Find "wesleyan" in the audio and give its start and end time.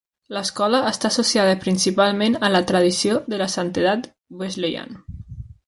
4.41-4.99